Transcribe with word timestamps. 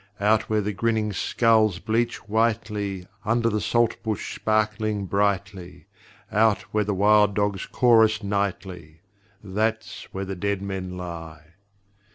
Out 0.19 0.49
where 0.49 0.61
the 0.61 0.73
grinning 0.73 1.13
skulls 1.13 1.77
bleach 1.77 2.27
whitely 2.27 3.05
Under 3.23 3.49
the 3.49 3.61
saltbush 3.61 4.33
sparkling 4.33 5.05
brightly; 5.05 5.85
Out 6.31 6.61
where 6.73 6.83
the 6.83 6.95
wild 6.95 7.35
dogs 7.35 7.67
chorus 7.67 8.23
nightly 8.23 9.01
That's 9.43 10.11
where 10.11 10.25
the 10.25 10.35
dead 10.35 10.59
men 10.63 10.97
lie! 10.97 11.53